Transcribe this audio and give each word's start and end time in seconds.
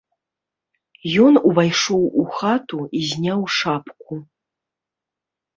Ён 1.25 1.33
увайшоў 1.49 2.01
у 2.21 2.25
хату 2.37 2.79
і 3.01 3.03
зняў 3.11 3.41
шапку. 3.59 4.13